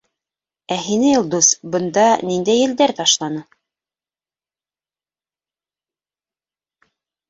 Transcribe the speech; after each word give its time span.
Ә 0.75 0.77
һине, 0.85 1.11
Илдус, 1.17 1.49
бында 1.75 2.07
ниндәй 2.31 2.61
елдәр 2.61 2.95
ташланы? 3.01 3.45